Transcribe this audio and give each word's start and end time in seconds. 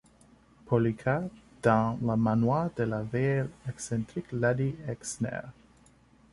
Polycarp, 0.65 1.29
dans 1.61 1.99
le 2.01 2.15
manoir 2.17 2.71
de 2.75 2.81
la 2.85 3.03
vieille 3.03 3.45
excentrique 3.69 4.31
lady 4.31 4.75
Exner. 4.87 5.41